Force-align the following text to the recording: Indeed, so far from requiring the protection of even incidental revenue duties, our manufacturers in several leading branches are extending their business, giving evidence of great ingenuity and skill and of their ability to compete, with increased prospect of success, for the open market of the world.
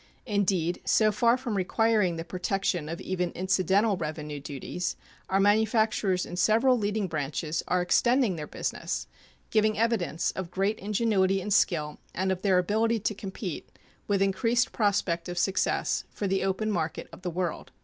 Indeed, 0.25 0.81
so 0.83 1.11
far 1.11 1.37
from 1.37 1.55
requiring 1.55 2.15
the 2.15 2.23
protection 2.25 2.89
of 2.89 2.99
even 2.99 3.29
incidental 3.33 3.97
revenue 3.97 4.39
duties, 4.39 4.95
our 5.29 5.39
manufacturers 5.39 6.25
in 6.25 6.37
several 6.37 6.75
leading 6.75 7.07
branches 7.07 7.61
are 7.67 7.83
extending 7.83 8.35
their 8.35 8.47
business, 8.47 9.05
giving 9.51 9.77
evidence 9.77 10.31
of 10.31 10.49
great 10.49 10.79
ingenuity 10.79 11.39
and 11.39 11.53
skill 11.53 11.99
and 12.15 12.31
of 12.31 12.41
their 12.41 12.57
ability 12.57 12.99
to 13.01 13.13
compete, 13.13 13.69
with 14.07 14.23
increased 14.23 14.71
prospect 14.71 15.29
of 15.29 15.37
success, 15.37 16.03
for 16.09 16.25
the 16.25 16.43
open 16.43 16.71
market 16.71 17.07
of 17.13 17.21
the 17.21 17.29
world. 17.29 17.71